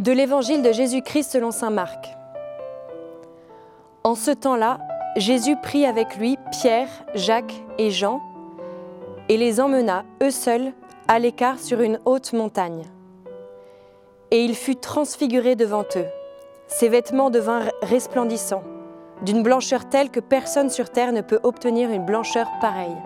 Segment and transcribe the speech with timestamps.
[0.00, 2.16] De l'Évangile de Jésus-Christ selon Saint Marc.
[4.02, 4.78] En ce temps-là,
[5.16, 8.22] Jésus prit avec lui Pierre, Jacques et Jean
[9.28, 10.72] et les emmena, eux seuls,
[11.06, 12.84] à l'écart sur une haute montagne.
[14.30, 16.06] Et il fut transfiguré devant eux.
[16.66, 18.64] Ses vêtements devinrent resplendissants,
[19.20, 22.96] d'une blancheur telle que personne sur terre ne peut obtenir une blancheur pareille.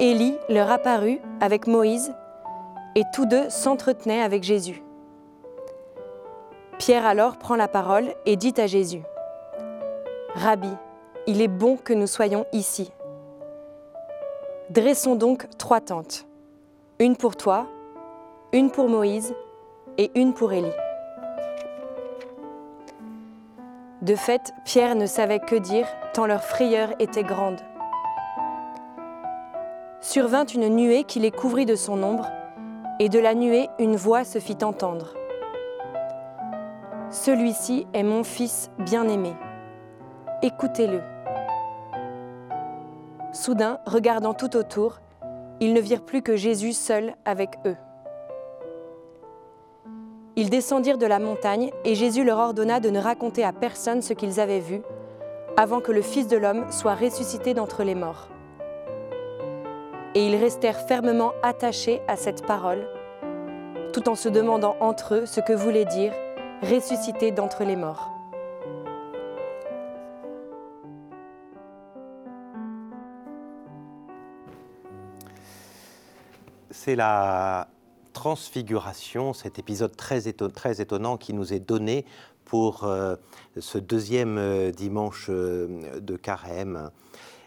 [0.00, 2.12] Élie leur apparut avec Moïse,
[2.96, 4.82] et tous deux s'entretenaient avec Jésus.
[6.80, 9.02] Pierre alors prend la parole et dit à Jésus,
[10.34, 10.70] Rabbi,
[11.26, 12.90] il est bon que nous soyons ici.
[14.70, 16.26] Dressons donc trois tentes,
[16.98, 17.66] une pour toi,
[18.54, 19.34] une pour Moïse
[19.98, 20.72] et une pour Élie.
[24.00, 27.60] De fait, Pierre ne savait que dire, tant leur frayeur était grande.
[30.00, 32.26] Survint une nuée qui les couvrit de son ombre,
[33.00, 35.12] et de la nuée une voix se fit entendre.
[37.10, 39.32] Celui-ci est mon Fils bien-aimé.
[40.42, 41.00] Écoutez-le.
[43.32, 45.00] Soudain, regardant tout autour,
[45.58, 47.76] ils ne virent plus que Jésus seul avec eux.
[50.36, 54.12] Ils descendirent de la montagne et Jésus leur ordonna de ne raconter à personne ce
[54.12, 54.80] qu'ils avaient vu
[55.56, 58.28] avant que le Fils de l'homme soit ressuscité d'entre les morts.
[60.14, 62.86] Et ils restèrent fermement attachés à cette parole,
[63.92, 66.12] tout en se demandant entre eux ce que voulait dire
[66.62, 68.10] ressuscité d'entre les morts.
[76.70, 77.68] C'est la
[78.12, 82.04] transfiguration, cet épisode très, étonnant qui nous est donné
[82.44, 83.16] pour euh,
[83.58, 86.90] ce deuxième euh, dimanche euh, de carême.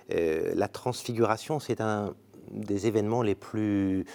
[0.10, 2.14] la transfiguration, c'est un
[2.52, 4.06] des événements les plus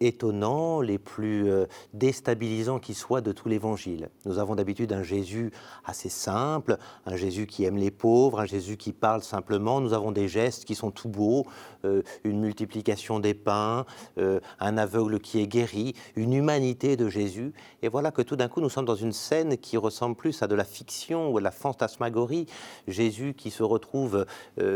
[0.00, 4.08] étonnants, les plus euh, déstabilisants qui soient de tout l'évangile.
[4.24, 5.52] Nous avons d'habitude un Jésus
[5.84, 6.76] assez simple,
[7.06, 9.80] un Jésus qui aime les pauvres, un Jésus qui parle simplement.
[9.80, 11.46] Nous avons des gestes qui sont tout beaux,
[11.84, 13.84] euh, une multiplication des pains,
[14.16, 17.52] un aveugle qui est guéri, une humanité de Jésus.
[17.82, 20.46] Et voilà que tout d'un coup, nous sommes dans une scène qui ressemble plus à
[20.46, 22.46] de la fiction ou à de la fantasmagorie.
[22.88, 24.26] Jésus qui se retrouve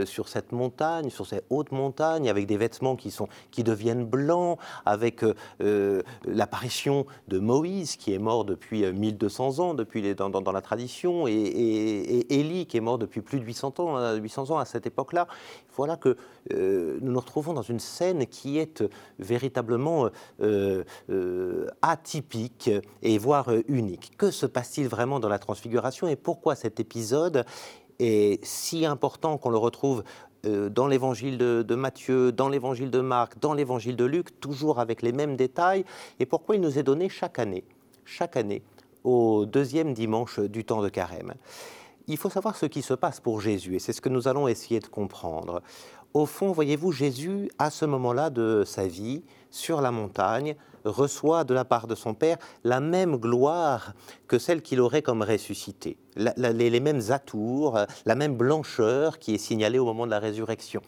[0.04, 4.58] sur cette montagne, sur cette haute montagne, avec des vêtements qui, sont, qui deviennent blancs,
[4.84, 10.52] avec euh, euh, l'apparition de Moïse, qui est mort depuis 1200 euh, ans, depuis dans,
[10.52, 14.64] la tradition, et, Élie, qui est mort depuis plus de 800 ans, 800 ans à
[14.64, 15.26] cette époque-là.
[15.76, 16.16] Voilà que
[16.50, 18.82] nous nous retrouvons dans une scène qui est
[19.18, 20.08] véritablement
[21.82, 22.70] atypique
[23.02, 24.16] et voire unique.
[24.16, 27.44] Que se passe-t-il vraiment dans la transfiguration et pourquoi cet épisode
[27.98, 30.04] est si important qu'on le retrouve
[30.44, 35.12] dans l'évangile de, Matthieu, dans l'évangile de Marc, dans l'évangile de Luc, toujours avec les
[35.12, 35.84] mêmes détails,
[36.20, 37.64] et pourquoi il nous est donné chaque année,
[38.04, 38.62] chaque année,
[39.04, 41.34] au deuxième dimanche du temps de carême?
[42.06, 44.48] Il faut savoir ce qui se passe pour Jésus, et c'est ce que nous allons
[44.48, 45.60] essayer de comprendre.
[46.14, 51.54] Au fond, voyez-vous, Jésus, à ce moment-là de sa vie, sur la montagne, reçoit de
[51.54, 53.92] la part de son Père la même gloire
[54.26, 59.78] que celle qu'il aurait comme ressuscité, les, mêmes atours, la même blancheur qui est signalée
[59.78, 60.80] au moment de la résurrection.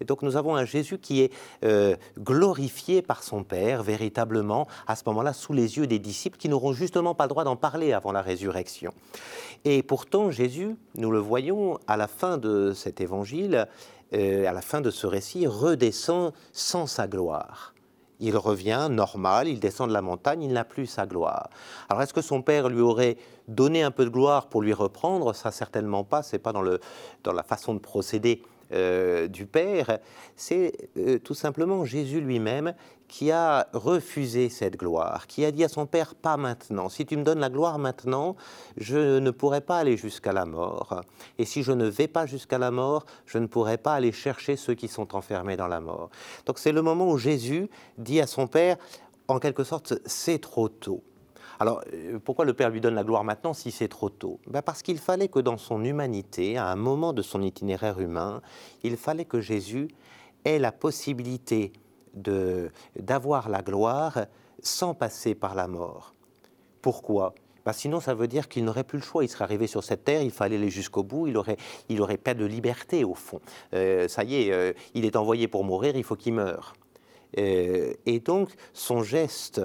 [0.00, 1.32] Et donc nous avons un Jésus qui est
[1.64, 6.48] euh, glorifié par son Père véritablement à ce moment-là sous les yeux des disciples qui
[6.48, 8.92] n'auront justement pas le droit d'en parler avant la résurrection.
[9.64, 13.68] Et pourtant Jésus, nous le voyons à la fin de cet évangile,
[14.14, 17.74] euh, à la fin de ce récit, redescend sans sa gloire.
[18.20, 21.50] Il revient normal, il descend de la montagne, il n'a plus sa gloire.
[21.88, 23.16] Alors est-ce que son père lui aurait
[23.48, 25.34] donné un peu de gloire pour lui reprendre?
[25.34, 26.78] Ça certainement pas, c'est pas dans, le,
[27.24, 29.98] dans la façon de procéder euh, du Père,
[30.36, 32.74] c'est euh, tout simplement Jésus lui-même
[33.08, 37.16] qui a refusé cette gloire, qui a dit à son Père, pas maintenant, si tu
[37.16, 38.36] me donnes la gloire maintenant,
[38.78, 41.02] je ne pourrai pas aller jusqu'à la mort.
[41.38, 44.56] Et si je ne vais pas jusqu'à la mort, je ne pourrai pas aller chercher
[44.56, 46.08] ceux qui sont enfermés dans la mort.
[46.46, 47.68] Donc c'est le moment où Jésus
[47.98, 48.78] dit à son Père,
[49.28, 51.02] en quelque sorte, c'est trop tôt.
[51.62, 54.40] Alors, euh, pourquoi le Père lui donne la gloire maintenant si c'est trop tôt?
[54.48, 58.42] Ben Parce qu'il fallait que dans son humanité, à un moment de son itinéraire humain,
[58.82, 59.86] il fallait que Jésus
[60.44, 61.72] ait la possibilité
[62.16, 64.26] d'avoir la gloire
[64.60, 66.14] sans passer par la mort.
[66.80, 67.32] Pourquoi?
[67.64, 69.22] Ben sinon, ça veut dire qu'il n'aurait plus le choix.
[69.22, 72.16] Il serait arrivé sur cette terre, il fallait aller jusqu'au bout, il aurait, il aurait
[72.16, 73.40] pas de liberté au fond.
[73.72, 76.74] Euh, ça y est, euh, il est envoyé pour mourir, il faut qu'il meure.
[77.36, 79.60] et donc, son geste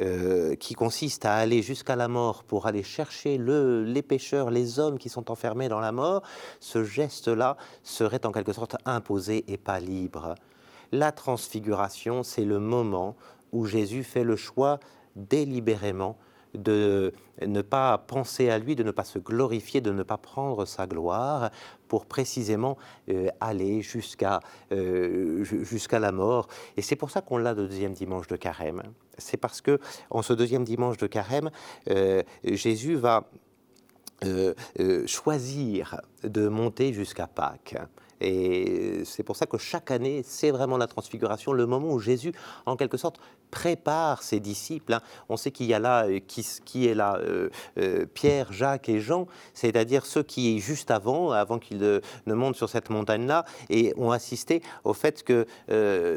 [0.00, 4.78] euh, qui consiste à aller jusqu'à la mort pour aller chercher le, les pécheurs, les
[4.78, 6.22] hommes qui sont enfermés dans la mort,
[6.58, 10.34] ce geste-là serait en quelque sorte imposé et pas libre.
[10.90, 13.14] La transfiguration, c'est le moment
[13.52, 14.80] où Jésus fait le choix
[15.16, 16.16] délibérément
[16.54, 17.12] de
[17.44, 20.86] ne pas penser à lui, de ne pas se glorifier, de ne pas prendre sa
[20.86, 21.50] gloire
[21.88, 22.78] pour précisément
[23.08, 24.40] euh, aller jusqu'à
[24.72, 26.48] euh, jusqu'à la mort.
[26.76, 28.82] Et c'est pour ça qu'on l'a le deuxième dimanche de carême.
[29.18, 29.78] C'est parce que
[30.10, 31.50] en ce deuxième dimanche de carême,
[31.90, 33.24] euh, Jésus va
[35.04, 37.76] choisir de monter jusqu'à Pâques.
[38.20, 42.32] Et c'est pour ça que chaque année, c'est vraiment la transfiguration, le moment où Jésus,
[42.64, 43.20] en quelque sorte,
[43.50, 44.94] prépare ses disciples.
[44.94, 45.00] Hein.
[45.28, 47.48] On sait qu'il y a là, euh, qui, est là, euh,
[47.78, 52.68] euh, Pierre, Jacques et Jean, c'est-à-dire ceux qui, juste avant, avant qu'ils ne montent sur
[52.68, 55.46] cette montagne-là, et ont assisté au fait que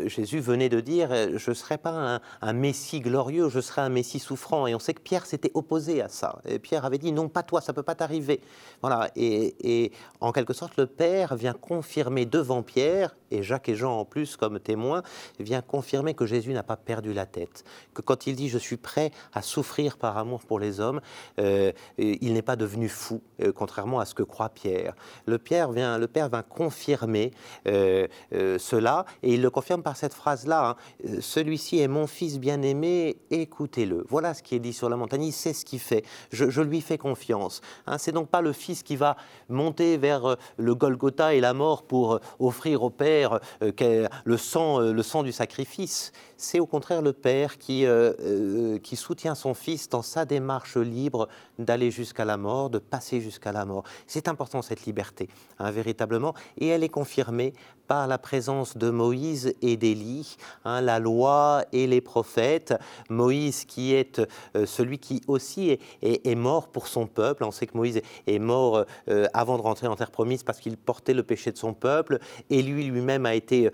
[0.07, 4.19] Jésus venait de dire Je ne serai pas un, Messie glorieux, je serai un Messie
[4.19, 4.67] souffrant.
[4.67, 6.39] Et on sait que Pierre s'était opposé à ça.
[6.45, 8.41] Et Pierre avait dit Non, pas toi, ça ne peut pas t'arriver.
[8.81, 9.09] Voilà.
[9.15, 9.91] Et
[10.21, 14.35] en quelque sorte, le Père vient confirmer devant Pierre, et Jacques et Jean en plus
[14.35, 15.03] comme témoins,
[15.39, 17.63] vient confirmer que Jésus n'a pas perdu la tête,
[17.93, 21.01] que quand il dit je suis prêt à souffrir par amour pour les hommes,
[21.39, 24.93] euh, il n'est pas devenu fou, euh, contrairement à ce que croit Pierre.
[25.25, 27.31] Le, Pierre vient, le Père vient confirmer
[27.67, 31.09] euh, cela, et il le confirme par cette phrase-là, hein.
[31.19, 34.05] celui-ci est mon fils bien-aimé, écoutez-le.
[34.09, 36.81] Voilà ce qui est dit sur la montagne, il sait ce qu'il fait, je, lui
[36.81, 37.61] fais confiance.
[37.85, 37.97] Hein.
[37.97, 39.15] C'est donc pas le fils qui va
[39.49, 45.23] monter vers le Golgotha et la mort pour offrir au Père le sang, le sang
[45.23, 46.11] du sacrifice.
[46.37, 50.77] C'est au contraire le Père qui, euh, euh, qui soutient son Fils dans sa démarche
[50.77, 51.27] libre
[51.59, 53.83] d'aller jusqu'à la mort, de passer jusqu'à la mort.
[54.05, 57.53] C'est important cette liberté, hein, véritablement, et elle est confirmée
[57.87, 62.73] par la présence de Moïse et d'Élie, hein, la loi et les prophètes.
[63.09, 64.19] Moïse qui est
[64.55, 67.45] euh, celui qui aussi est, mort pour son peuple.
[67.45, 68.85] On sait que Moïse est mort
[69.33, 72.19] avant de rentrer en terre promise parce qu'il portait le péché de son peuple,
[72.49, 73.71] et lui lui-même a été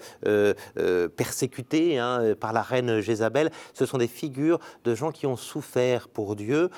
[1.16, 6.08] persécuté hein, par la reine Jézabel, ce sont des figures de gens qui ont souffert
[6.08, 6.70] pour Dieu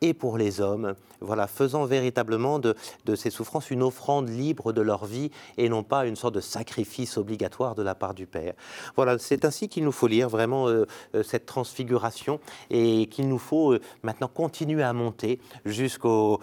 [0.00, 2.74] et pour les hommes, voilà, faisant véritablement de,
[3.14, 7.16] ces souffrances une offrande libre de leur vie et non pas une sorte de sacrifice
[7.16, 8.54] obligatoire de la part du Père.
[8.96, 13.38] Voilà, c'est ainsi qu'il nous faut lire vraiment euh, euh, cette transfiguration et qu'il nous
[13.38, 16.38] faut euh, maintenant continuer à monter jusqu'à,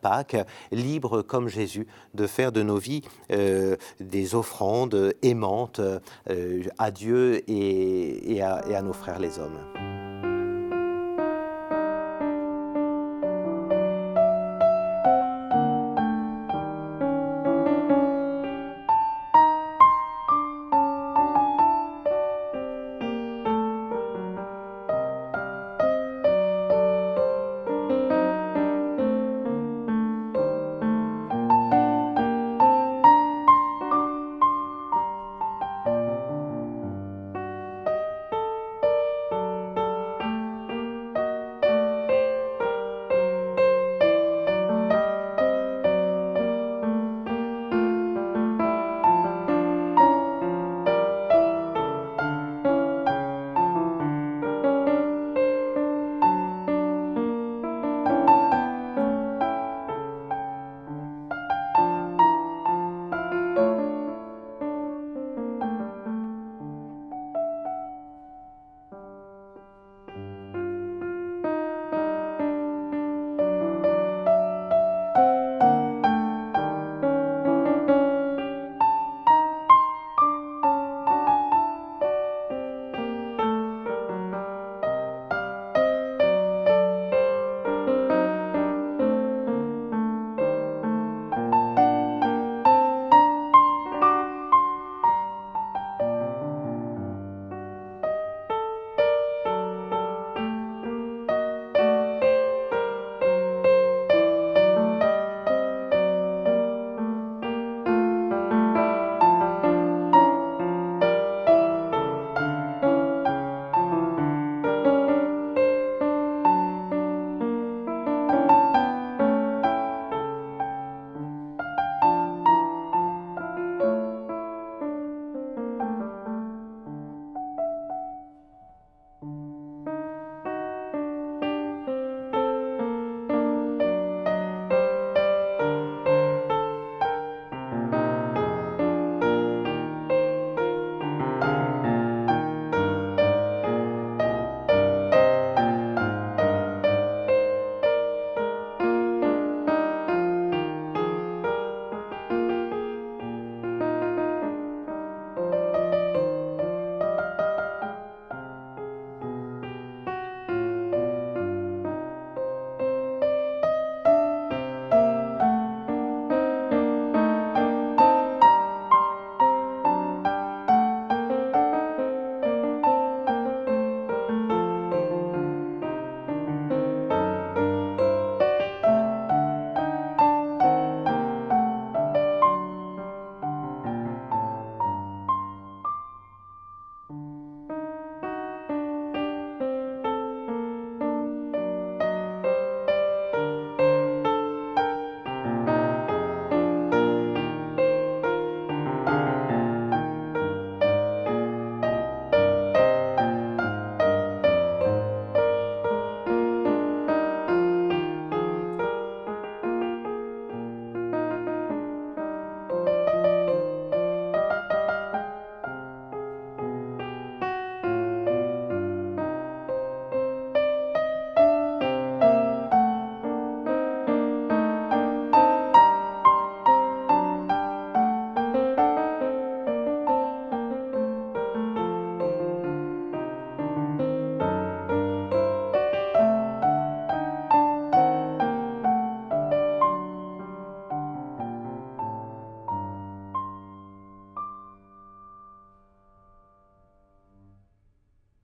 [0.00, 0.36] Pâques,
[0.70, 3.02] libres comme Jésus, de faire de nos vies
[4.00, 5.80] des offrandes aimantes
[6.78, 9.81] à Dieu et à nos frères les hommes.